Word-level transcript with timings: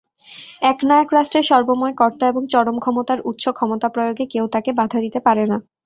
একনায়ক 0.63 1.09
রাষ্ট্রের 1.13 1.45
সর্বময় 1.51 1.95
কর্তা 1.97 2.25
এবং 2.27 2.43
চরম 2.53 2.77
ক্ষমতার 2.79 3.19
উৎস, 3.23 3.45
ক্ষমতা 3.51 3.87
প্রয়োগে 3.89 4.25
কেউ 4.33 4.45
তাকে 4.53 4.69
বাধা 4.79 4.99
দিতে 5.05 5.19
পারে 5.27 5.43
না। 5.45 5.57